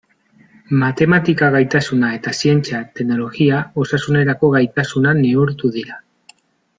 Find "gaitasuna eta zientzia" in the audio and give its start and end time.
1.55-2.79